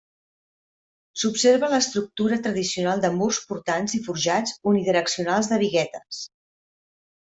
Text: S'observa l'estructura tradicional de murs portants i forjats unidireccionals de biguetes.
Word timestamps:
S'observa 1.23 1.69
l'estructura 1.73 2.41
tradicional 2.49 3.05
de 3.05 3.13
murs 3.21 3.43
portants 3.53 3.97
i 4.01 4.03
forjats 4.11 4.59
unidireccionals 4.75 5.55
de 5.57 5.65
biguetes. 5.69 6.29